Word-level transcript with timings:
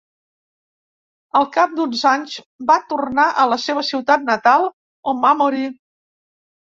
Al 1.39 1.43
cap 1.57 1.75
d'uns 1.79 1.99
anys 2.11 2.37
va 2.71 2.77
tornar 2.93 3.25
a 3.43 3.45
la 3.51 3.59
seva 3.65 3.83
ciutat 3.91 4.25
natal, 4.31 4.65
on 5.13 5.21
va 5.27 5.35
morir. 5.43 5.69